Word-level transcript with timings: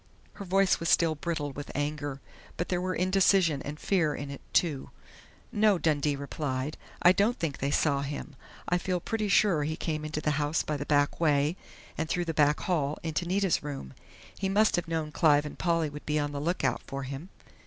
Her 0.33 0.45
voice 0.45 0.79
was 0.79 0.89
still 0.89 1.13
brittle 1.13 1.51
with 1.51 1.69
anger, 1.75 2.21
but 2.57 2.69
there 2.69 2.81
were 2.81 2.95
indecision 2.95 3.61
and 3.61 3.79
fear 3.79 4.15
in 4.15 4.31
it, 4.31 4.41
too. 4.51 4.89
"No," 5.51 5.77
Dundee 5.77 6.15
replied. 6.15 6.75
"I 7.03 7.11
don't 7.11 7.37
think 7.37 7.59
they 7.59 7.69
saw 7.69 8.01
him. 8.01 8.35
I 8.67 8.79
feel 8.79 8.99
pretty 8.99 9.27
sure 9.27 9.63
he 9.63 9.77
came 9.77 10.03
into 10.03 10.19
the 10.19 10.31
house 10.41 10.63
by 10.63 10.75
the 10.75 10.87
back 10.87 11.19
way, 11.19 11.55
and 11.99 12.09
through 12.09 12.25
the 12.25 12.33
back 12.33 12.61
hall 12.61 12.97
into 13.03 13.27
Nita's 13.27 13.61
room. 13.61 13.93
He 14.39 14.49
must 14.49 14.75
have 14.75 14.87
known 14.87 15.11
Clive 15.11 15.45
and 15.45 15.59
Polly 15.59 15.87
would 15.91 16.07
be 16.07 16.17
on 16.17 16.31
the 16.31 16.41
lookout 16.41 16.81
for 16.87 17.03
him.... 17.03 17.29